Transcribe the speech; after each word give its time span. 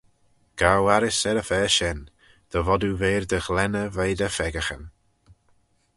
Gow 0.59 0.83
arrys 0.95 1.21
er-y-fa 1.29 1.59
shen, 1.75 1.99
dy 2.51 2.59
vod 2.65 2.85
oo 2.87 2.97
v'er 3.01 3.23
dty 3.27 3.39
ghlenney 3.45 3.89
veih 3.95 4.15
dty 4.17 4.29
pheccaghyn. 4.37 4.83